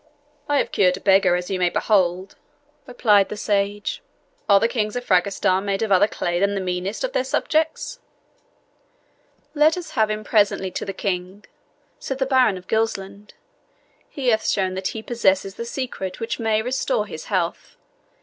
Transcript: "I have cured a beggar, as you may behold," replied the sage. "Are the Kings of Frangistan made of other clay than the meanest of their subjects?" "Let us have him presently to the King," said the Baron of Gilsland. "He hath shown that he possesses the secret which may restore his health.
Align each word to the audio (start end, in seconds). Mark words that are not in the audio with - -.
"I 0.49 0.57
have 0.57 0.71
cured 0.71 0.97
a 0.97 0.99
beggar, 0.99 1.35
as 1.35 1.51
you 1.51 1.59
may 1.59 1.69
behold," 1.69 2.35
replied 2.87 3.29
the 3.29 3.37
sage. 3.37 4.01
"Are 4.49 4.59
the 4.59 4.67
Kings 4.67 4.95
of 4.95 5.05
Frangistan 5.05 5.63
made 5.63 5.83
of 5.83 5.91
other 5.91 6.07
clay 6.07 6.39
than 6.39 6.55
the 6.55 6.59
meanest 6.59 7.03
of 7.03 7.13
their 7.13 7.23
subjects?" 7.23 7.99
"Let 9.53 9.77
us 9.77 9.91
have 9.91 10.09
him 10.09 10.23
presently 10.23 10.71
to 10.71 10.85
the 10.85 10.91
King," 10.93 11.45
said 11.99 12.17
the 12.17 12.25
Baron 12.25 12.57
of 12.57 12.65
Gilsland. 12.67 13.35
"He 14.09 14.29
hath 14.29 14.49
shown 14.49 14.73
that 14.73 14.87
he 14.87 15.03
possesses 15.03 15.53
the 15.53 15.65
secret 15.65 16.19
which 16.19 16.39
may 16.39 16.63
restore 16.63 17.05
his 17.05 17.25
health. 17.25 17.77